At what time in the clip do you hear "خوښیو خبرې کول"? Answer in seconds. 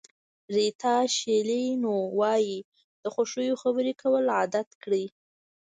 3.13-4.25